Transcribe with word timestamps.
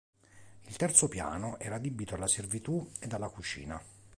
Il 0.65 0.77
terzo 0.77 1.07
piano, 1.07 1.59
era 1.59 1.75
adibito 1.75 2.15
alla 2.15 2.25
servitù 2.25 2.89
ed 2.99 3.13
alla 3.13 3.29
cucina. 3.29 3.79